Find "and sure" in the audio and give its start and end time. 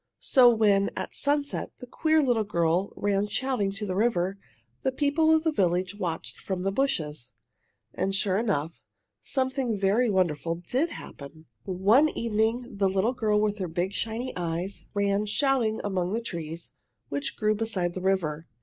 7.93-8.39